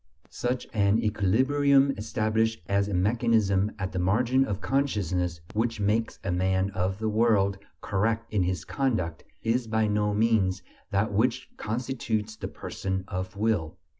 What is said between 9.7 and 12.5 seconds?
no means that which constitutes the